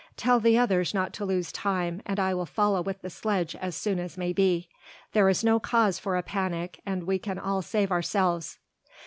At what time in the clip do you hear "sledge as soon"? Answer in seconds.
3.11-3.99